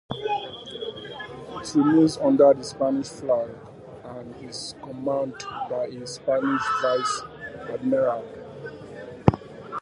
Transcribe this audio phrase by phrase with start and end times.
[0.11, 3.51] It remains under the Spanish flag
[4.03, 7.21] and is commanded by a Spanish Vice
[7.69, 8.25] Admiral.